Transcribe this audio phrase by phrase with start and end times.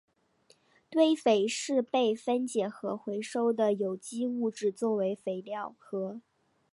[0.89, 6.21] 堆肥是被分解和回收的有机物质作为肥料和。